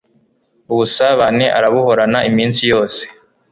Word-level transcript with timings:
ubusabane 0.71 1.45
arabuhorana 1.57 2.19
iminsi 2.29 2.61
yose 2.71 3.01